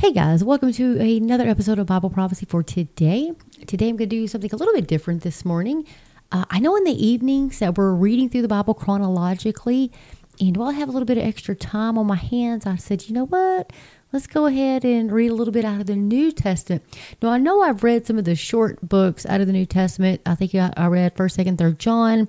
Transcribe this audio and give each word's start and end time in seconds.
Hey 0.00 0.12
guys, 0.12 0.44
welcome 0.44 0.70
to 0.74 1.00
another 1.00 1.48
episode 1.48 1.80
of 1.80 1.86
Bible 1.88 2.08
Prophecy 2.08 2.46
for 2.46 2.62
today. 2.62 3.32
Today 3.66 3.88
I'm 3.88 3.96
going 3.96 4.08
to 4.08 4.16
do 4.16 4.28
something 4.28 4.48
a 4.52 4.56
little 4.56 4.72
bit 4.72 4.86
different 4.86 5.24
this 5.24 5.44
morning. 5.44 5.84
Uh, 6.30 6.44
I 6.50 6.60
know 6.60 6.76
in 6.76 6.84
the 6.84 6.92
evenings 6.92 7.58
that 7.58 7.76
we're 7.76 7.92
reading 7.92 8.28
through 8.30 8.42
the 8.42 8.48
Bible 8.48 8.74
chronologically, 8.74 9.90
and 10.38 10.56
while 10.56 10.68
I 10.68 10.74
have 10.74 10.88
a 10.88 10.92
little 10.92 11.04
bit 11.04 11.18
of 11.18 11.24
extra 11.24 11.56
time 11.56 11.98
on 11.98 12.06
my 12.06 12.14
hands, 12.14 12.64
I 12.64 12.76
said, 12.76 13.08
you 13.08 13.14
know 13.14 13.26
what? 13.26 13.72
Let's 14.12 14.28
go 14.28 14.46
ahead 14.46 14.84
and 14.84 15.10
read 15.10 15.32
a 15.32 15.34
little 15.34 15.52
bit 15.52 15.64
out 15.64 15.80
of 15.80 15.86
the 15.86 15.96
New 15.96 16.30
Testament. 16.30 16.84
Now, 17.20 17.30
I 17.30 17.38
know 17.38 17.60
I've 17.62 17.82
read 17.82 18.06
some 18.06 18.18
of 18.18 18.24
the 18.24 18.36
short 18.36 18.78
books 18.80 19.26
out 19.26 19.40
of 19.40 19.48
the 19.48 19.52
New 19.52 19.66
Testament. 19.66 20.20
I 20.24 20.36
think 20.36 20.54
I 20.54 20.86
read 20.86 21.16
1st, 21.16 21.44
2nd, 21.44 21.56
3rd 21.56 21.78
John 21.78 22.28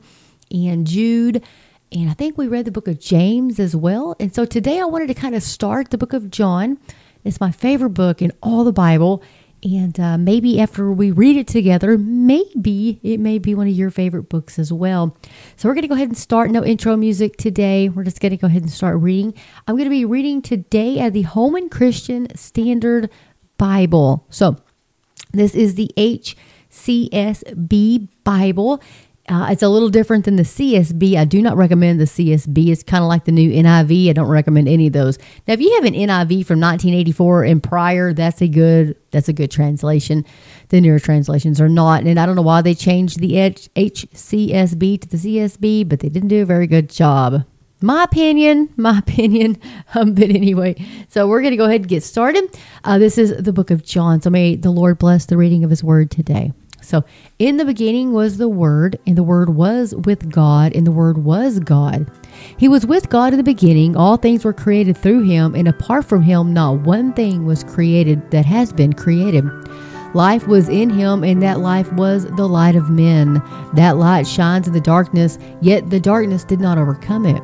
and 0.50 0.88
Jude. 0.88 1.44
And 1.92 2.10
I 2.10 2.14
think 2.14 2.36
we 2.36 2.48
read 2.48 2.66
the 2.66 2.72
book 2.72 2.88
of 2.88 3.00
James 3.00 3.60
as 3.60 3.76
well. 3.76 4.16
And 4.20 4.34
so 4.34 4.44
today 4.44 4.80
I 4.80 4.86
wanted 4.86 5.08
to 5.10 5.14
kind 5.14 5.36
of 5.36 5.44
start 5.44 5.92
the 5.92 6.00
book 6.00 6.14
of 6.14 6.32
John 6.32 6.80
it's 7.24 7.40
my 7.40 7.52
favorite 7.52 7.92
book 7.92 8.22
in 8.22 8.32
all 8.42 8.64
the 8.64 8.74
Bible. 8.74 9.24
And 9.62 10.00
uh, 10.00 10.18
maybe 10.18 10.62
after 10.62 10.90
we 10.92 11.12
read 11.12 11.36
it 11.36 11.48
together, 11.48 11.98
maybe 11.98 13.00
it 13.04 13.20
may 13.20 13.40
be 13.40 13.54
one 13.56 13.68
of 13.68 13.74
your 13.74 13.92
favorite 13.92 14.30
books 14.30 14.58
as 14.58 14.72
well. 14.72 15.18
So 15.58 15.68
we're 15.68 15.76
going 15.76 15.82
to 15.82 15.90
go 15.90 15.96
ahead 15.96 16.08
and 16.08 16.18
start. 16.18 16.50
No 16.50 16.64
intro 16.64 16.96
music 16.96 17.36
today. 17.36 17.90
We're 17.90 18.06
just 18.06 18.22
going 18.22 18.32
to 18.32 18.38
go 18.38 18.48
ahead 18.48 18.62
and 18.62 18.72
start 18.72 19.02
reading. 19.02 19.34
I'm 19.68 19.76
going 19.76 19.84
to 19.86 19.90
be 19.90 20.06
reading 20.06 20.42
today 20.42 21.00
at 21.00 21.12
the 21.12 21.24
Holman 21.24 21.68
Christian 21.70 22.34
Standard 22.38 23.10
Bible. 23.58 24.26
So 24.30 24.56
this 25.34 25.54
is 25.56 25.76
the 25.76 25.92
HCSB 26.72 28.08
Bible. 28.24 28.82
Uh, 29.30 29.48
it's 29.52 29.62
a 29.62 29.70
little 29.70 29.90
different 29.90 30.26
than 30.26 30.38
the 30.38 30.44
CSB. 30.44 31.16
I 31.16 31.24
do 31.24 31.40
not 31.40 31.56
recommend 31.56 32.00
the 32.00 32.06
CSB. 32.06 32.70
It's 32.70 32.82
kind 32.82 33.04
of 33.04 33.08
like 33.08 33.26
the 33.26 33.32
new 33.32 33.52
NIV. 33.52 34.10
I 34.10 34.14
don't 34.14 34.28
recommend 34.28 34.68
any 34.68 34.88
of 34.88 34.94
those. 34.94 35.20
Now, 35.48 35.54
if 35.54 35.62
you 35.62 35.72
have 35.76 35.86
an 35.86 35.94
NIV 35.94 36.48
from 36.48 36.60
1984 36.60 37.44
and 37.44 37.62
prior, 37.62 38.12
that's 38.12 38.42
a 38.42 38.48
good 38.48 38.96
that's 39.12 39.30
a 39.30 39.34
good 39.34 39.52
translation. 39.52 40.26
The 40.70 40.82
newer 40.82 41.00
translations 41.00 41.62
are 41.62 41.70
not, 41.70 42.04
and 42.04 42.20
I 42.20 42.26
don't 42.26 42.36
know 42.36 42.42
why 42.42 42.64
they 42.64 42.74
changed 42.74 43.20
the 43.20 43.34
HCSB 43.34 45.02
to 45.02 45.08
the 45.08 45.18
CSB, 45.18 45.88
but 45.88 46.00
they 46.00 46.10
didn't 46.10 46.30
do 46.30 46.42
a 46.42 46.46
very 46.46 46.66
good 46.66 46.90
job. 46.90 47.46
My 47.82 48.04
opinion, 48.04 48.70
my 48.78 48.98
opinion. 49.00 49.58
Um, 49.94 50.16
but 50.16 50.30
anyway, 50.30 50.76
so 51.08 51.28
we're 51.28 51.42
going 51.42 51.52
to 51.52 51.58
go 51.58 51.66
ahead 51.66 51.82
and 51.82 51.90
get 51.90 52.04
started. 52.04 52.50
Uh, 52.84 52.98
this 52.98 53.18
is 53.20 53.36
the 53.38 53.54
book 53.54 53.70
of 53.70 53.84
John. 53.84 54.22
So 54.22 54.32
may 54.32 54.56
the 54.56 54.72
Lord 54.72 54.98
bless 54.98 55.26
the 55.26 55.38
reading 55.38 55.64
of 55.64 55.70
His 55.70 55.84
Word 55.84 56.10
today. 56.10 56.52
So, 56.82 57.04
in 57.38 57.58
the 57.58 57.66
beginning 57.66 58.14
was 58.14 58.38
the 58.38 58.50
Word, 58.50 58.98
and 59.06 59.18
the 59.18 59.24
Word 59.24 59.50
was 59.50 59.94
with 59.96 60.32
God, 60.32 60.74
and 60.74 60.88
the 60.88 60.92
Word 60.92 61.20
was 61.20 61.60
God. 61.60 62.10
He 62.58 62.68
was 62.68 62.86
with 62.86 63.10
God 63.10 63.34
in 63.34 63.38
the 63.38 63.44
beginning. 63.44 63.96
All 63.96 64.18
things 64.18 64.46
were 64.46 64.54
created 64.54 64.98
through 64.98 65.24
him, 65.24 65.56
and 65.56 65.68
apart 65.68 66.06
from 66.06 66.22
him, 66.22 66.54
not 66.54 66.82
one 66.82 67.14
thing 67.14 67.46
was 67.46 67.64
created 67.64 68.32
that 68.32 68.46
has 68.46 68.74
been 68.74 68.94
created. 68.94 69.46
Life 70.14 70.48
was 70.48 70.70
in 70.70 70.90
him, 70.90 71.24
and 71.24 71.42
that 71.44 71.60
life 71.60 71.92
was 71.94 72.26
the 72.26 72.48
light 72.48 72.76
of 72.76 72.90
men. 72.90 73.42
That 73.74 73.98
light 73.98 74.26
shines 74.26 74.68
in 74.68 74.74
the 74.74 74.82
darkness, 74.82 75.38
yet 75.62 75.90
the 75.90 76.00
darkness 76.00 76.44
did 76.44 76.60
not 76.60 76.78
overcome 76.78 77.26
it. 77.26 77.44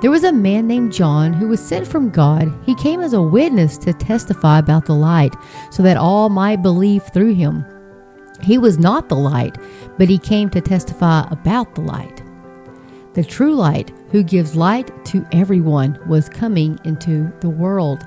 There 0.00 0.10
was 0.10 0.22
a 0.22 0.32
man 0.32 0.68
named 0.68 0.92
John 0.92 1.32
who 1.32 1.48
was 1.48 1.60
sent 1.60 1.86
from 1.86 2.10
God. 2.10 2.52
He 2.64 2.74
came 2.74 3.00
as 3.00 3.14
a 3.14 3.22
witness 3.22 3.78
to 3.78 3.92
testify 3.92 4.58
about 4.58 4.86
the 4.86 4.94
light, 4.94 5.34
so 5.70 5.82
that 5.82 5.96
all 5.96 6.28
might 6.28 6.62
believe 6.62 7.02
through 7.12 7.34
him. 7.34 7.64
He 8.42 8.58
was 8.58 8.78
not 8.78 9.08
the 9.08 9.16
light, 9.16 9.58
but 9.98 10.08
he 10.08 10.18
came 10.18 10.50
to 10.50 10.60
testify 10.60 11.26
about 11.30 11.74
the 11.74 11.80
light. 11.80 12.22
The 13.14 13.24
true 13.24 13.54
light, 13.54 13.92
who 14.10 14.22
gives 14.22 14.54
light 14.54 15.04
to 15.06 15.26
everyone, 15.32 15.98
was 16.06 16.28
coming 16.28 16.78
into 16.84 17.32
the 17.40 17.48
world. 17.48 18.06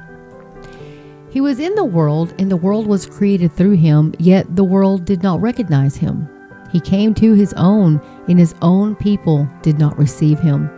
He 1.30 1.42
was 1.42 1.60
in 1.60 1.76
the 1.76 1.86
world, 1.86 2.34
and 2.40 2.50
the 2.50 2.58
world 2.58 2.88
was 2.88 3.06
created 3.06 3.52
through 3.54 3.78
him, 3.78 4.14
yet 4.20 4.56
the 4.56 4.64
world 4.64 5.06
did 5.06 5.24
not 5.24 5.42
recognize 5.42 5.96
him. 5.96 6.30
He 6.72 6.80
came 6.80 7.14
to 7.16 7.34
his 7.34 7.54
own, 7.54 8.02
and 8.28 8.40
his 8.40 8.56
own 8.62 8.96
people 8.96 9.48
did 9.62 9.78
not 9.78 9.98
receive 9.98 10.40
him. 10.40 10.70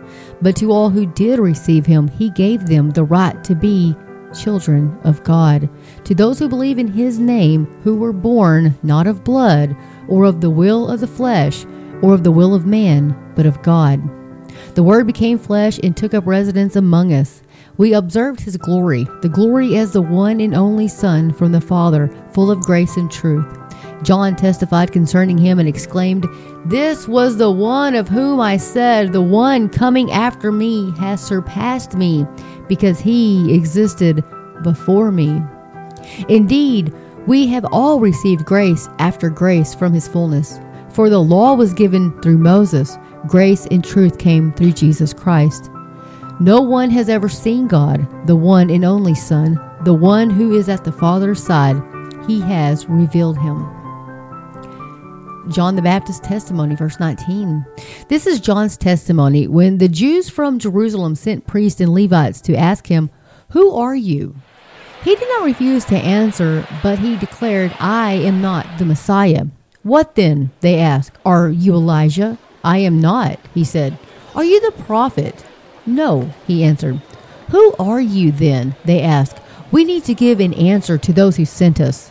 But 0.42 0.56
to 0.56 0.72
all 0.72 0.90
who 0.90 1.06
did 1.06 1.38
receive 1.38 1.86
him, 1.86 2.08
he 2.08 2.30
gave 2.30 2.66
them 2.66 2.90
the 2.90 3.04
right 3.04 3.42
to 3.44 3.54
be 3.54 3.96
children 4.34 4.98
of 5.04 5.22
God, 5.24 5.68
to 6.04 6.14
those 6.14 6.38
who 6.38 6.48
believe 6.48 6.78
in 6.78 6.88
his 6.88 7.18
name, 7.18 7.66
who 7.82 7.96
were 7.96 8.12
born 8.12 8.76
not 8.82 9.06
of 9.06 9.24
blood, 9.24 9.76
or 10.08 10.24
of 10.24 10.40
the 10.40 10.50
will 10.50 10.88
of 10.88 11.00
the 11.00 11.06
flesh, 11.06 11.64
or 12.02 12.14
of 12.14 12.24
the 12.24 12.32
will 12.32 12.54
of 12.54 12.66
man, 12.66 13.16
but 13.34 13.46
of 13.46 13.62
God. 13.62 14.02
The 14.74 14.82
Word 14.82 15.06
became 15.06 15.38
flesh 15.38 15.78
and 15.82 15.96
took 15.96 16.14
up 16.14 16.26
residence 16.26 16.76
among 16.76 17.12
us. 17.12 17.42
We 17.76 17.94
observed 17.94 18.40
his 18.40 18.56
glory, 18.56 19.06
the 19.22 19.28
glory 19.28 19.76
as 19.76 19.92
the 19.92 20.02
one 20.02 20.40
and 20.40 20.54
only 20.54 20.86
Son 20.86 21.32
from 21.32 21.52
the 21.52 21.60
Father, 21.60 22.08
full 22.32 22.50
of 22.50 22.60
grace 22.60 22.96
and 22.96 23.10
truth. 23.10 23.58
John 24.02 24.36
testified 24.36 24.92
concerning 24.92 25.38
him 25.38 25.58
and 25.58 25.68
exclaimed, 25.68 26.26
This 26.66 27.08
was 27.08 27.36
the 27.36 27.50
one 27.50 27.94
of 27.94 28.08
whom 28.08 28.38
I 28.38 28.58
said, 28.58 29.12
The 29.12 29.22
one 29.22 29.68
coming 29.68 30.12
after 30.12 30.52
me 30.52 30.92
has 30.98 31.24
surpassed 31.24 31.94
me, 31.94 32.26
because 32.68 33.00
he 33.00 33.54
existed 33.54 34.24
before 34.62 35.10
me. 35.10 35.42
Indeed, 36.28 36.92
we 37.26 37.46
have 37.48 37.64
all 37.72 38.00
received 38.00 38.44
grace 38.44 38.88
after 38.98 39.30
grace 39.30 39.74
from 39.74 39.92
his 39.92 40.08
fullness. 40.08 40.58
For 40.90 41.08
the 41.08 41.20
law 41.20 41.54
was 41.54 41.72
given 41.72 42.20
through 42.20 42.38
Moses, 42.38 42.96
grace 43.26 43.66
and 43.66 43.84
truth 43.84 44.18
came 44.18 44.52
through 44.52 44.72
Jesus 44.72 45.12
Christ. 45.12 45.70
No 46.40 46.60
one 46.60 46.90
has 46.90 47.08
ever 47.08 47.28
seen 47.28 47.68
God, 47.68 48.06
the 48.26 48.36
one 48.36 48.70
and 48.70 48.84
only 48.84 49.14
Son, 49.14 49.60
the 49.84 49.94
one 49.94 50.30
who 50.30 50.56
is 50.56 50.68
at 50.68 50.84
the 50.84 50.92
Father's 50.92 51.42
side. 51.42 51.80
He 52.26 52.40
has 52.40 52.86
revealed 52.86 53.38
him. 53.38 53.83
John 55.50 55.76
the 55.76 55.82
Baptist's 55.82 56.26
testimony, 56.26 56.74
verse 56.74 56.98
19. 56.98 57.64
This 58.08 58.26
is 58.26 58.40
John's 58.40 58.76
testimony 58.76 59.46
when 59.46 59.78
the 59.78 59.88
Jews 59.88 60.30
from 60.30 60.58
Jerusalem 60.58 61.14
sent 61.14 61.46
priests 61.46 61.80
and 61.80 61.92
Levites 61.92 62.40
to 62.42 62.56
ask 62.56 62.86
him, 62.86 63.10
Who 63.50 63.74
are 63.74 63.94
you? 63.94 64.34
He 65.02 65.14
did 65.14 65.28
not 65.28 65.44
refuse 65.44 65.84
to 65.86 65.96
answer, 65.96 66.66
but 66.82 66.98
he 66.98 67.16
declared, 67.16 67.76
I 67.78 68.12
am 68.12 68.40
not 68.40 68.66
the 68.78 68.86
Messiah. 68.86 69.44
What 69.82 70.14
then? 70.14 70.50
They 70.60 70.78
asked. 70.80 71.18
Are 71.26 71.50
you 71.50 71.74
Elijah? 71.74 72.38
I 72.64 72.78
am 72.78 73.00
not, 73.00 73.38
he 73.52 73.64
said. 73.64 73.98
Are 74.34 74.44
you 74.44 74.60
the 74.60 74.82
prophet? 74.84 75.44
No, 75.84 76.32
he 76.46 76.64
answered. 76.64 77.02
Who 77.50 77.74
are 77.78 78.00
you 78.00 78.32
then? 78.32 78.74
They 78.86 79.02
asked. 79.02 79.38
We 79.70 79.84
need 79.84 80.04
to 80.04 80.14
give 80.14 80.40
an 80.40 80.54
answer 80.54 80.96
to 80.96 81.12
those 81.12 81.36
who 81.36 81.44
sent 81.44 81.80
us. 81.80 82.08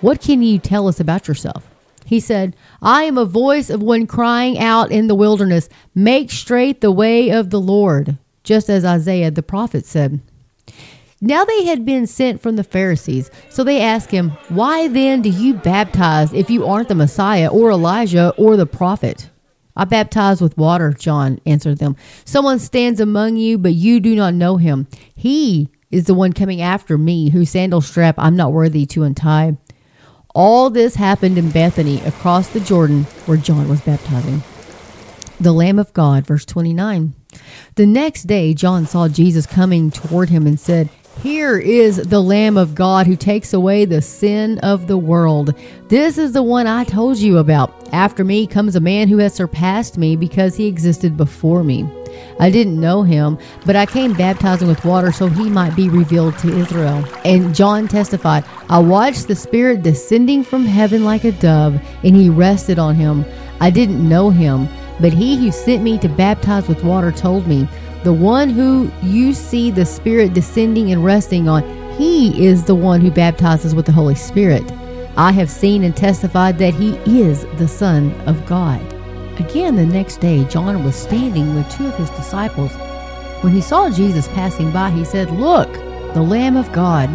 What 0.00 0.20
can 0.20 0.42
you 0.42 0.58
tell 0.58 0.88
us 0.88 0.98
about 0.98 1.28
yourself? 1.28 1.71
He 2.04 2.20
said, 2.20 2.56
I 2.80 3.04
am 3.04 3.16
a 3.16 3.24
voice 3.24 3.70
of 3.70 3.82
one 3.82 4.06
crying 4.06 4.58
out 4.58 4.90
in 4.90 5.06
the 5.06 5.14
wilderness, 5.14 5.68
Make 5.94 6.30
straight 6.30 6.80
the 6.80 6.90
way 6.90 7.30
of 7.30 7.50
the 7.50 7.60
Lord, 7.60 8.18
just 8.42 8.68
as 8.68 8.84
Isaiah 8.84 9.30
the 9.30 9.42
prophet 9.42 9.86
said. 9.86 10.20
Now 11.20 11.44
they 11.44 11.64
had 11.66 11.86
been 11.86 12.08
sent 12.08 12.40
from 12.40 12.56
the 12.56 12.64
Pharisees, 12.64 13.30
so 13.48 13.62
they 13.62 13.80
asked 13.80 14.10
him, 14.10 14.30
Why 14.48 14.88
then 14.88 15.22
do 15.22 15.28
you 15.28 15.54
baptize 15.54 16.32
if 16.32 16.50
you 16.50 16.66
aren't 16.66 16.88
the 16.88 16.96
Messiah 16.96 17.48
or 17.48 17.70
Elijah 17.70 18.34
or 18.36 18.56
the 18.56 18.66
prophet? 18.66 19.30
I 19.76 19.84
baptize 19.84 20.42
with 20.42 20.58
water, 20.58 20.92
John 20.92 21.40
answered 21.46 21.78
them. 21.78 21.96
Someone 22.24 22.58
stands 22.58 23.00
among 23.00 23.36
you, 23.36 23.56
but 23.56 23.72
you 23.72 24.00
do 24.00 24.16
not 24.16 24.34
know 24.34 24.56
him. 24.56 24.88
He 25.14 25.70
is 25.92 26.04
the 26.04 26.14
one 26.14 26.32
coming 26.32 26.60
after 26.60 26.98
me, 26.98 27.30
whose 27.30 27.50
sandal 27.50 27.80
strap 27.80 28.16
I'm 28.18 28.36
not 28.36 28.52
worthy 28.52 28.84
to 28.86 29.04
untie. 29.04 29.56
All 30.34 30.70
this 30.70 30.94
happened 30.94 31.38
in 31.38 31.50
Bethany 31.50 32.00
across 32.00 32.48
the 32.48 32.60
Jordan 32.60 33.04
where 33.26 33.36
John 33.36 33.68
was 33.68 33.80
baptizing. 33.80 34.42
The 35.40 35.52
Lamb 35.52 35.78
of 35.78 35.92
God, 35.92 36.26
verse 36.26 36.44
29. 36.44 37.14
The 37.74 37.86
next 37.86 38.24
day, 38.24 38.54
John 38.54 38.86
saw 38.86 39.08
Jesus 39.08 39.46
coming 39.46 39.90
toward 39.90 40.28
him 40.28 40.46
and 40.46 40.58
said, 40.58 40.88
here 41.20 41.58
is 41.58 41.98
the 41.98 42.20
Lamb 42.20 42.56
of 42.56 42.74
God 42.74 43.06
who 43.06 43.14
takes 43.14 43.52
away 43.52 43.84
the 43.84 44.02
sin 44.02 44.58
of 44.60 44.88
the 44.88 44.98
world. 44.98 45.54
This 45.88 46.18
is 46.18 46.32
the 46.32 46.42
one 46.42 46.66
I 46.66 46.82
told 46.82 47.18
you 47.18 47.38
about. 47.38 47.88
After 47.92 48.24
me 48.24 48.46
comes 48.46 48.74
a 48.74 48.80
man 48.80 49.06
who 49.06 49.18
has 49.18 49.34
surpassed 49.34 49.98
me 49.98 50.16
because 50.16 50.56
he 50.56 50.66
existed 50.66 51.16
before 51.16 51.62
me. 51.62 51.88
I 52.38 52.50
didn't 52.50 52.80
know 52.80 53.02
him, 53.02 53.38
but 53.64 53.76
I 53.76 53.86
came 53.86 54.14
baptizing 54.14 54.68
with 54.68 54.84
water 54.84 55.12
so 55.12 55.28
he 55.28 55.48
might 55.50 55.76
be 55.76 55.88
revealed 55.88 56.38
to 56.38 56.58
Israel. 56.58 57.04
And 57.24 57.54
John 57.54 57.88
testified, 57.88 58.44
I 58.68 58.78
watched 58.78 59.28
the 59.28 59.36
Spirit 59.36 59.82
descending 59.82 60.42
from 60.42 60.64
heaven 60.64 61.04
like 61.04 61.24
a 61.24 61.32
dove, 61.32 61.80
and 62.02 62.16
he 62.16 62.28
rested 62.28 62.78
on 62.78 62.94
him. 62.94 63.24
I 63.60 63.70
didn't 63.70 64.08
know 64.08 64.30
him, 64.30 64.68
but 65.00 65.12
he 65.12 65.36
who 65.36 65.50
sent 65.52 65.82
me 65.82 65.98
to 65.98 66.08
baptize 66.08 66.68
with 66.68 66.84
water 66.84 67.12
told 67.12 67.46
me, 67.46 67.68
the 68.04 68.12
one 68.12 68.50
who 68.50 68.90
you 69.02 69.32
see 69.32 69.70
the 69.70 69.86
Spirit 69.86 70.34
descending 70.34 70.90
and 70.90 71.04
resting 71.04 71.48
on, 71.48 71.62
he 71.96 72.44
is 72.44 72.64
the 72.64 72.74
one 72.74 73.00
who 73.00 73.10
baptizes 73.10 73.74
with 73.74 73.86
the 73.86 73.92
Holy 73.92 74.16
Spirit. 74.16 74.64
I 75.16 75.30
have 75.30 75.50
seen 75.50 75.84
and 75.84 75.96
testified 75.96 76.58
that 76.58 76.74
he 76.74 76.96
is 77.20 77.44
the 77.58 77.68
Son 77.68 78.12
of 78.26 78.44
God. 78.46 78.91
Again, 79.48 79.74
the 79.74 79.84
next 79.84 80.18
day, 80.18 80.44
John 80.44 80.84
was 80.84 80.94
standing 80.94 81.56
with 81.56 81.68
two 81.68 81.88
of 81.88 81.96
his 81.96 82.10
disciples. 82.10 82.72
When 83.42 83.52
he 83.52 83.60
saw 83.60 83.90
Jesus 83.90 84.28
passing 84.28 84.70
by, 84.70 84.90
he 84.90 85.04
said, 85.04 85.32
Look, 85.32 85.72
the 86.14 86.22
Lamb 86.22 86.56
of 86.56 86.70
God. 86.70 87.10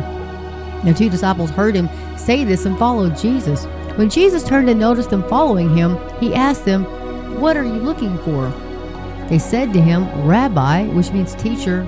The 0.83 0.93
two 0.93 1.09
disciples 1.09 1.49
heard 1.51 1.73
him 1.73 1.89
say 2.17 2.43
this 2.43 2.65
and 2.65 2.77
followed 2.77 3.17
Jesus. 3.17 3.63
When 3.95 4.09
Jesus 4.09 4.43
turned 4.43 4.69
and 4.69 4.77
noticed 4.77 5.09
them 5.09 5.23
following 5.29 5.73
him, 5.73 5.97
he 6.19 6.35
asked 6.35 6.65
them, 6.65 6.83
What 7.39 7.55
are 7.55 7.63
you 7.63 7.71
looking 7.71 8.17
for? 8.17 8.49
They 9.29 9.39
said 9.39 9.71
to 9.71 9.81
him, 9.81 10.03
Rabbi, 10.27 10.87
which 10.87 11.13
means 11.13 11.33
teacher, 11.33 11.85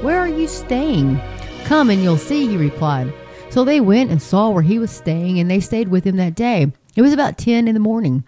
where 0.00 0.20
are 0.20 0.28
you 0.28 0.46
staying? 0.46 1.20
Come 1.64 1.90
and 1.90 2.00
you'll 2.00 2.18
see, 2.18 2.46
he 2.46 2.56
replied. 2.56 3.12
So 3.50 3.64
they 3.64 3.80
went 3.80 4.12
and 4.12 4.22
saw 4.22 4.50
where 4.50 4.62
he 4.62 4.78
was 4.78 4.92
staying, 4.92 5.40
and 5.40 5.50
they 5.50 5.58
stayed 5.58 5.88
with 5.88 6.04
him 6.04 6.18
that 6.18 6.36
day. 6.36 6.70
It 6.94 7.02
was 7.02 7.12
about 7.12 7.36
10 7.36 7.66
in 7.66 7.74
the 7.74 7.80
morning. 7.80 8.22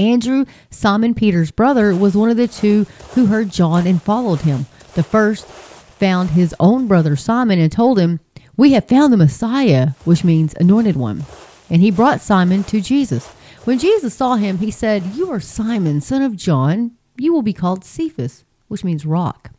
Andrew, 0.00 0.46
Simon 0.70 1.14
Peter's 1.14 1.50
brother, 1.50 1.94
was 1.94 2.16
one 2.16 2.30
of 2.30 2.38
the 2.38 2.48
two 2.48 2.86
who 3.14 3.26
heard 3.26 3.50
John 3.50 3.86
and 3.86 4.02
followed 4.02 4.40
him. 4.40 4.66
The 4.94 5.02
first 5.02 5.44
found 5.46 6.30
his 6.30 6.54
own 6.58 6.86
brother 6.86 7.16
Simon 7.16 7.58
and 7.58 7.70
told 7.70 7.98
him, 7.98 8.18
We 8.56 8.72
have 8.72 8.88
found 8.88 9.12
the 9.12 9.18
Messiah, 9.18 9.90
which 10.04 10.24
means 10.24 10.54
anointed 10.54 10.96
one. 10.96 11.24
And 11.68 11.82
he 11.82 11.90
brought 11.90 12.22
Simon 12.22 12.64
to 12.64 12.80
Jesus. 12.80 13.28
When 13.64 13.78
Jesus 13.78 14.14
saw 14.14 14.36
him, 14.36 14.58
he 14.58 14.70
said, 14.70 15.04
You 15.14 15.30
are 15.30 15.40
Simon, 15.40 16.00
son 16.00 16.22
of 16.22 16.34
John. 16.34 16.92
You 17.18 17.34
will 17.34 17.42
be 17.42 17.52
called 17.52 17.84
Cephas, 17.84 18.44
which 18.68 18.82
means 18.82 19.04
rock. 19.04 19.50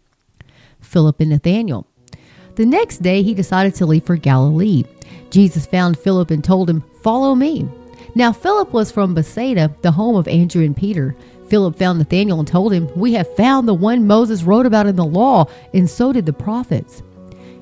Philip 0.81 1.19
and 1.19 1.29
Nathanael. 1.29 1.85
The 2.55 2.65
next 2.65 3.03
day 3.03 3.21
he 3.21 3.35
decided 3.35 3.75
to 3.75 3.85
leave 3.85 4.05
for 4.05 4.15
Galilee. 4.15 4.83
Jesus 5.29 5.67
found 5.67 5.99
Philip 5.99 6.31
and 6.31 6.44
told 6.44 6.67
him, 6.67 6.83
Follow 7.03 7.35
me. 7.35 7.69
Now 8.13 8.31
Philip 8.33 8.73
was 8.73 8.91
from 8.91 9.13
Bethsaida, 9.13 9.73
the 9.81 9.91
home 9.91 10.15
of 10.15 10.27
Andrew 10.27 10.63
and 10.63 10.75
Peter. 10.75 11.15
Philip 11.47 11.77
found 11.77 11.99
Nathanael 11.99 12.39
and 12.39 12.47
told 12.47 12.73
him, 12.73 12.89
We 12.95 13.13
have 13.13 13.35
found 13.35 13.67
the 13.67 13.73
one 13.73 14.07
Moses 14.07 14.43
wrote 14.43 14.65
about 14.65 14.87
in 14.87 14.95
the 14.95 15.05
law, 15.05 15.45
and 15.73 15.89
so 15.89 16.13
did 16.13 16.25
the 16.25 16.33
prophets. 16.33 17.03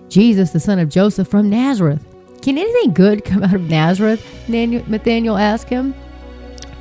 Jesus, 0.10 0.52
the 0.52 0.60
son 0.60 0.80
of 0.80 0.90
Joseph 0.90 1.28
from 1.28 1.50
Nazareth. 1.50 2.04
Can 2.42 2.58
anything 2.58 2.94
good 2.94 3.26
come 3.26 3.44
out 3.44 3.54
of 3.54 3.70
Nazareth? 3.70 4.24
Nathanael 4.48 5.38
asked 5.38 5.70
him. 5.70 5.94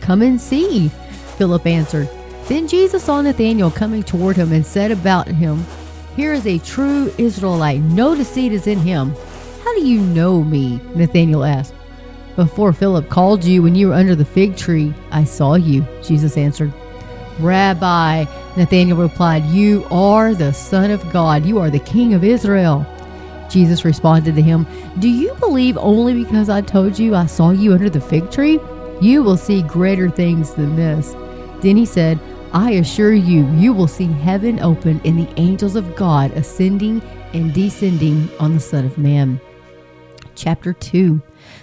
Come 0.01 0.23
and 0.23 0.41
see, 0.41 0.89
Philip 1.37 1.67
answered. 1.67 2.09
Then 2.47 2.67
Jesus 2.69 3.05
saw 3.05 3.21
Nathanael 3.21 3.71
coming 3.71 4.03
toward 4.03 4.37
him 4.37 4.53
and 4.53 4.65
said 4.65 4.91
about 4.91 5.29
him, 5.29 5.65
Here 6.17 6.33
is 6.33 6.47
a 6.47 6.59
true 6.59 7.13
Israelite. 7.19 7.83
No 7.83 8.15
deceit 8.15 8.53
is 8.53 8.67
in 8.67 8.79
him. 8.79 9.15
How 9.63 9.75
do 9.75 9.87
you 9.87 10.01
know 10.01 10.43
me? 10.43 10.81
Nathanael 10.95 11.45
asked. 11.45 11.75
Before 12.39 12.73
Philip 12.73 13.09
called 13.09 13.43
you 13.43 13.65
when 13.65 13.75
you 13.75 13.89
were 13.89 13.95
under 13.95 14.15
the 14.15 14.25
fig 14.25 14.57
tree, 14.57 14.95
I 15.11 15.25
saw 15.25 15.57
you, 15.57 15.85
Jesus 16.05 16.37
answered. 16.37 16.73
Rabbi, 17.41 18.27
Nathanael 18.57 18.97
replied, 18.97 19.45
You 19.47 19.85
are 19.91 20.37
the 20.37 20.53
Son 20.53 20.93
of 20.93 21.03
God. 21.13 21.45
You 21.45 21.59
are 21.59 21.69
the 21.69 21.81
King 21.81 22.15
of 22.15 22.23
Israel. 22.23 22.87
Jesus 23.51 23.85
responded 23.85 24.37
to 24.37 24.41
him, 24.41 24.69
Do 25.01 25.09
you 25.09 25.35
believe 25.41 25.77
only 25.79 26.23
because 26.23 26.49
I 26.49 26.61
told 26.61 26.97
you 26.97 27.17
I 27.17 27.27
saw 27.27 27.51
you 27.51 27.73
under 27.73 27.91
the 27.91 28.01
fig 28.01 28.31
tree? 28.31 28.61
You 29.01 29.25
will 29.25 29.37
see 29.37 29.63
greater 29.63 30.09
things 30.09 30.55
than 30.55 30.77
this. 30.77 31.17
Then 31.61 31.77
he 31.77 31.85
said, 31.85 32.21
I 32.53 32.75
assure 32.75 33.15
you, 33.15 33.51
you 33.55 33.73
will 33.73 33.89
see 33.89 34.07
heaven 34.07 34.61
open 34.61 35.01
and 35.05 35.19
the 35.19 35.41
angels 35.41 35.75
of 35.75 35.97
God 35.97 36.31
ascending 36.35 37.03
and 37.33 37.53
descending 37.53 38.31
on 38.39 38.55
the 38.55 38.61
Son 38.61 38.85
of 38.85 38.97
Man. 38.97 39.41
Chapter 40.37 40.73
2 40.73 41.21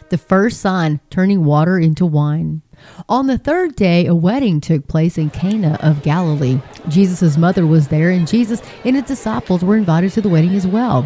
the 0.10 0.18
first 0.18 0.62
sign 0.62 1.00
turning 1.10 1.46
water 1.46 1.78
into 1.78 2.06
wine. 2.06 2.62
On 3.10 3.28
the 3.28 3.38
third 3.38 3.76
day, 3.76 4.06
a 4.06 4.16
wedding 4.16 4.62
took 4.62 4.88
place 4.88 5.18
in 5.18 5.30
Cana 5.30 5.78
of 5.82 6.04
Galilee. 6.04 6.62
Jesus' 6.88 7.38
mother 7.38 7.66
was 7.66 7.88
there, 7.88 8.10
and 8.10 8.28
Jesus 8.28 8.62
and 8.84 8.96
his 8.96 9.06
disciples 9.06 9.64
were 9.64 9.78
invited 9.78 10.12
to 10.14 10.22
the 10.22 10.30
wedding 10.30 10.56
as 10.56 10.68
well. 10.68 11.04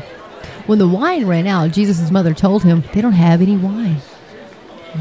When 0.65 0.79
the 0.79 0.87
wine 0.87 1.25
ran 1.25 1.47
out, 1.47 1.71
Jesus' 1.71 2.11
mother 2.11 2.33
told 2.33 2.63
him, 2.63 2.83
They 2.93 3.01
don't 3.01 3.13
have 3.13 3.41
any 3.41 3.57
wine. 3.57 4.01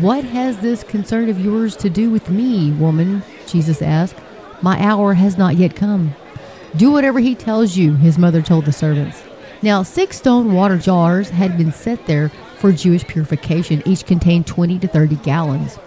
What 0.01 0.25
has 0.25 0.59
this 0.59 0.85
concern 0.85 1.29
of 1.29 1.41
yours 1.41 1.75
to 1.77 1.91
do 1.91 2.11
with 2.11 2.29
me, 2.29 2.73
woman? 2.73 3.23
Jesus 3.47 3.81
asked. 3.81 4.17
My 4.61 4.79
hour 4.83 5.15
has 5.15 5.39
not 5.39 5.57
yet 5.57 5.77
come. 5.77 6.15
Do 6.77 6.91
whatever 6.91 7.21
he 7.21 7.35
tells 7.35 7.77
you, 7.77 7.95
his 7.95 8.19
mother 8.19 8.43
told 8.43 8.65
the 8.65 8.73
servants. 8.73 9.23
Now, 9.63 9.83
six 9.83 10.19
stone 10.19 10.53
water 10.53 10.77
jars 10.77 11.31
had 11.31 11.57
been 11.57 11.73
set 11.73 12.07
there 12.07 12.31
for 12.59 12.73
Jewish 12.73 13.07
purification. 13.07 13.83
Each 13.87 14.05
contained 14.05 14.47
20 14.47 14.79
to 14.81 14.89
30 14.89 15.17
gallons. 15.17 15.79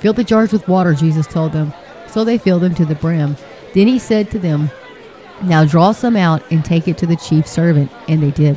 Fill 0.00 0.12
the 0.12 0.24
jars 0.24 0.52
with 0.52 0.68
water, 0.68 0.94
Jesus 0.94 1.26
told 1.26 1.52
them. 1.52 1.72
So 2.08 2.24
they 2.24 2.38
filled 2.38 2.62
them 2.62 2.74
to 2.76 2.84
the 2.84 2.94
brim. 2.94 3.36
Then 3.74 3.88
he 3.88 3.98
said 3.98 4.30
to 4.30 4.38
them, 4.38 4.70
Now 5.42 5.64
draw 5.64 5.92
some 5.92 6.16
out 6.16 6.42
and 6.52 6.64
take 6.64 6.86
it 6.86 6.98
to 6.98 7.06
the 7.06 7.16
chief 7.16 7.46
servant. 7.46 7.90
And 8.06 8.22
they 8.22 8.30
did. 8.30 8.56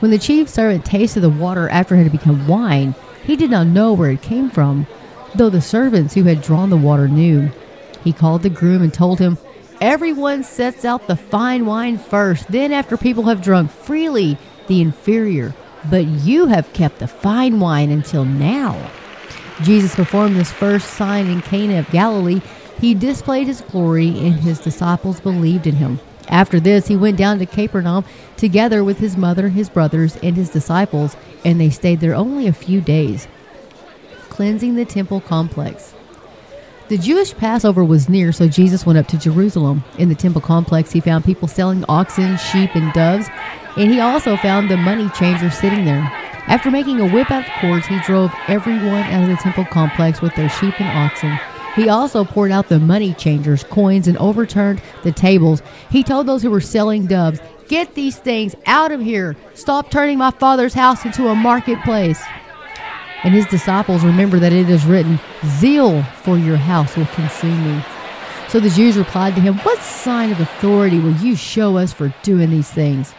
When 0.00 0.10
the 0.10 0.18
chief 0.18 0.48
servant 0.48 0.84
tasted 0.84 1.20
the 1.20 1.30
water 1.30 1.68
after 1.68 1.94
it 1.94 2.02
had 2.02 2.12
become 2.12 2.46
wine, 2.46 2.94
he 3.24 3.36
did 3.36 3.50
not 3.50 3.66
know 3.66 3.92
where 3.94 4.10
it 4.10 4.22
came 4.22 4.50
from, 4.50 4.86
though 5.34 5.50
the 5.50 5.62
servants 5.62 6.12
who 6.14 6.24
had 6.24 6.42
drawn 6.42 6.68
the 6.68 6.76
water 6.76 7.08
knew. 7.08 7.50
He 8.02 8.12
called 8.12 8.42
the 8.42 8.50
groom 8.50 8.82
and 8.82 8.92
told 8.92 9.18
him, 9.18 9.38
Everyone 9.80 10.44
sets 10.44 10.84
out 10.84 11.06
the 11.06 11.16
fine 11.16 11.66
wine 11.66 11.98
first, 11.98 12.48
then, 12.48 12.72
after 12.72 12.96
people 12.96 13.24
have 13.24 13.42
drunk 13.42 13.70
freely, 13.70 14.38
the 14.68 14.80
inferior 14.80 15.54
but 15.90 16.06
you 16.06 16.46
have 16.46 16.72
kept 16.72 16.98
the 16.98 17.06
fine 17.06 17.60
wine 17.60 17.90
until 17.90 18.24
now. 18.24 18.90
Jesus 19.62 19.94
performed 19.94 20.36
this 20.36 20.50
first 20.52 20.94
sign 20.94 21.26
in 21.26 21.40
Cana 21.42 21.78
of 21.78 21.90
Galilee. 21.90 22.40
He 22.80 22.94
displayed 22.94 23.46
his 23.46 23.60
glory, 23.60 24.08
and 24.08 24.34
his 24.34 24.58
disciples 24.58 25.20
believed 25.20 25.66
in 25.66 25.76
him. 25.76 26.00
After 26.28 26.58
this, 26.58 26.88
he 26.88 26.96
went 26.96 27.18
down 27.18 27.38
to 27.38 27.46
Capernaum 27.46 28.04
together 28.36 28.82
with 28.82 28.98
his 28.98 29.16
mother, 29.16 29.48
his 29.48 29.68
brothers, 29.68 30.16
and 30.22 30.36
his 30.36 30.50
disciples, 30.50 31.16
and 31.44 31.60
they 31.60 31.70
stayed 31.70 32.00
there 32.00 32.14
only 32.14 32.46
a 32.46 32.52
few 32.52 32.80
days. 32.80 33.28
Cleansing 34.28 34.74
the 34.74 34.84
temple 34.84 35.20
complex. 35.20 35.94
The 36.94 37.02
Jewish 37.02 37.34
Passover 37.34 37.82
was 37.82 38.08
near, 38.08 38.30
so 38.30 38.46
Jesus 38.46 38.86
went 38.86 39.00
up 39.00 39.08
to 39.08 39.18
Jerusalem. 39.18 39.82
In 39.98 40.08
the 40.08 40.14
temple 40.14 40.40
complex, 40.40 40.92
he 40.92 41.00
found 41.00 41.24
people 41.24 41.48
selling 41.48 41.84
oxen, 41.88 42.36
sheep, 42.36 42.76
and 42.76 42.92
doves 42.92 43.28
and 43.76 43.90
he 43.90 44.00
also 44.00 44.36
found 44.36 44.70
the 44.70 44.76
money 44.76 45.08
changer 45.10 45.50
sitting 45.50 45.84
there. 45.84 46.02
After 46.46 46.70
making 46.70 47.00
a 47.00 47.08
whip 47.08 47.30
out 47.30 47.46
of 47.46 47.52
cords, 47.60 47.86
he 47.86 47.98
drove 48.00 48.32
everyone 48.46 49.02
out 49.04 49.24
of 49.24 49.28
the 49.28 49.42
temple 49.42 49.64
complex 49.64 50.20
with 50.20 50.34
their 50.34 50.48
sheep 50.48 50.80
and 50.80 50.98
oxen. 50.98 51.38
He 51.74 51.88
also 51.88 52.24
poured 52.24 52.52
out 52.52 52.68
the 52.68 52.78
money 52.78 53.14
changers' 53.14 53.64
coins 53.64 54.06
and 54.06 54.16
overturned 54.18 54.80
the 55.02 55.10
tables. 55.10 55.62
He 55.90 56.04
told 56.04 56.26
those 56.26 56.42
who 56.42 56.50
were 56.50 56.60
selling 56.60 57.06
doves, 57.06 57.40
Get 57.66 57.94
these 57.94 58.16
things 58.16 58.54
out 58.66 58.92
of 58.92 59.00
here. 59.00 59.34
Stop 59.54 59.90
turning 59.90 60.18
my 60.18 60.30
father's 60.30 60.74
house 60.74 61.04
into 61.04 61.28
a 61.28 61.34
marketplace. 61.34 62.22
And 63.24 63.34
his 63.34 63.46
disciples 63.46 64.04
remember 64.04 64.38
that 64.38 64.52
it 64.52 64.68
is 64.68 64.84
written, 64.84 65.18
Zeal 65.58 66.02
for 66.02 66.36
your 66.38 66.56
house 66.56 66.96
will 66.96 67.06
consume 67.06 67.76
me. 67.76 67.82
So 68.48 68.60
the 68.60 68.70
Jews 68.70 68.96
replied 68.96 69.34
to 69.34 69.40
him, 69.40 69.58
What 69.58 69.80
sign 69.80 70.30
of 70.30 70.40
authority 70.40 71.00
will 71.00 71.16
you 71.16 71.34
show 71.34 71.76
us 71.76 71.92
for 71.92 72.14
doing 72.22 72.50
these 72.50 72.70
things? 72.70 73.14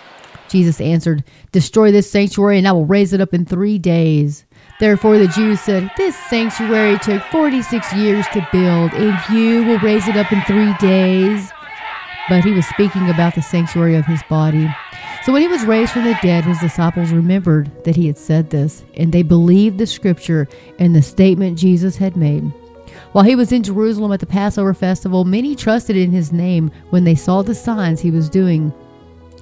Jesus 0.47 0.79
answered, 0.79 1.24
Destroy 1.51 1.91
this 1.91 2.09
sanctuary, 2.09 2.59
and 2.59 2.67
I 2.67 2.71
will 2.71 2.85
raise 2.85 3.13
it 3.13 3.19
up 3.19 3.33
in 3.33 3.45
three 3.45 3.79
days. 3.79 4.45
Therefore 4.79 5.17
the 5.17 5.27
Jews 5.27 5.59
said, 5.59 5.89
This 5.97 6.15
sanctuary 6.29 7.00
took 7.00 7.24
46 7.24 7.93
years 7.93 8.25
to 8.33 8.47
build, 8.51 8.93
and 8.93 9.35
you 9.35 9.65
will 9.65 9.79
raise 9.79 10.07
it 10.07 10.17
up 10.17 10.31
in 10.31 10.41
three 10.43 10.74
days. 10.75 11.51
But 12.29 12.43
he 12.43 12.51
was 12.51 12.65
speaking 12.67 13.09
about 13.09 13.35
the 13.35 13.41
sanctuary 13.41 13.95
of 13.95 14.05
his 14.05 14.21
body. 14.29 14.69
So 15.25 15.34
when 15.34 15.41
he 15.41 15.48
was 15.48 15.65
raised 15.65 15.91
from 15.91 16.03
the 16.03 16.15
dead, 16.22 16.44
his 16.44 16.60
disciples 16.60 17.12
remembered 17.12 17.72
that 17.84 17.96
he 17.96 18.05
had 18.05 18.17
said 18.20 18.51
this, 18.51 18.86
and 18.94 19.12
they 19.12 19.24
believed 19.24 19.79
the 19.79 19.88
scripture 19.88 20.48
and 20.77 20.96
the 20.96 21.01
statement 21.01 21.58
Jesus 21.58 21.98
had 21.98 22.15
made. 22.15 22.44
While 23.12 23.24
he 23.24 23.36
was 23.36 23.51
in 23.51 23.63
Jerusalem 23.63 24.12
at 24.12 24.20
the 24.20 24.27
Passover 24.27 24.75
festival, 24.75 25.25
many 25.25 25.55
trusted 25.55 25.96
in 25.96 26.12
his 26.12 26.32
name 26.32 26.70
when 26.91 27.05
they 27.05 27.15
saw 27.15 27.41
the 27.41 27.55
signs 27.55 28.00
he 28.00 28.12
was 28.12 28.29
doing. 28.29 28.72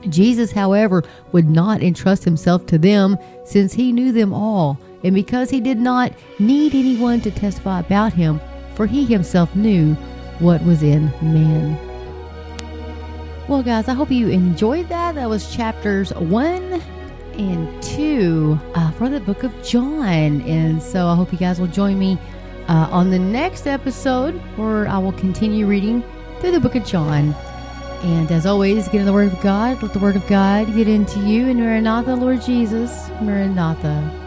Jesus, 0.07 0.53
however, 0.53 1.03
would 1.33 1.49
not 1.49 1.83
entrust 1.83 2.23
himself 2.23 2.65
to 2.67 2.77
them 2.77 3.17
since 3.43 3.73
he 3.73 3.91
knew 3.91 4.13
them 4.13 4.33
all, 4.33 4.79
and 5.03 5.13
because 5.13 5.49
he 5.49 5.59
did 5.59 5.79
not 5.79 6.13
need 6.39 6.73
anyone 6.73 7.19
to 7.19 7.31
testify 7.31 7.81
about 7.81 8.13
him, 8.13 8.39
for 8.75 8.85
he 8.85 9.03
himself 9.03 9.53
knew 9.53 9.95
what 10.39 10.63
was 10.63 10.81
in 10.81 11.11
man. 11.21 11.92
Well, 13.49 13.61
guys, 13.61 13.89
I 13.89 13.93
hope 13.93 14.09
you 14.09 14.29
enjoyed 14.29 14.87
that. 14.87 15.15
That 15.15 15.29
was 15.29 15.53
chapters 15.53 16.13
one 16.13 16.81
and 17.33 17.83
two 17.83 18.57
uh, 18.73 18.91
for 18.91 19.09
the 19.09 19.19
book 19.19 19.43
of 19.43 19.51
John. 19.63 20.41
And 20.41 20.81
so 20.81 21.07
I 21.07 21.15
hope 21.15 21.33
you 21.33 21.37
guys 21.37 21.59
will 21.59 21.67
join 21.67 21.99
me 21.99 22.17
uh, 22.69 22.87
on 22.89 23.09
the 23.09 23.19
next 23.19 23.67
episode 23.67 24.35
where 24.55 24.87
I 24.87 24.97
will 24.97 25.11
continue 25.11 25.67
reading 25.67 26.03
through 26.39 26.51
the 26.51 26.59
book 26.61 26.75
of 26.75 26.85
John. 26.85 27.35
And 28.03 28.31
as 28.31 28.45
always, 28.45 28.87
get 28.87 29.01
in 29.01 29.05
the 29.05 29.13
Word 29.13 29.33
of 29.33 29.41
God. 29.41 29.81
Let 29.83 29.91
the 29.91 29.99
Word 29.99 30.15
of 30.15 30.25
God 30.27 30.73
get 30.73 30.87
into 30.87 31.19
you. 31.19 31.49
And 31.49 31.59
Maranatha, 31.59 32.15
Lord 32.15 32.41
Jesus. 32.41 33.09
Maranatha. 33.21 34.22